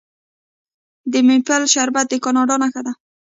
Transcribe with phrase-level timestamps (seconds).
[1.11, 2.93] د میپل شربت د کاناډا نښه ده.